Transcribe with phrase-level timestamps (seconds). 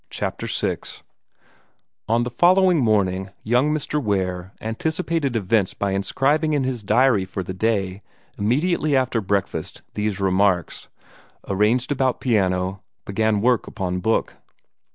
[0.09, 0.77] CHAPTER VI
[2.09, 4.01] On the following morning young Mr.
[4.03, 8.01] Ware anticipated events by inscribing in his diary for the day,
[8.35, 10.87] immediately after breakfast, these remarks:
[11.47, 12.81] "Arranged about piano.
[13.05, 14.37] Began work upon book."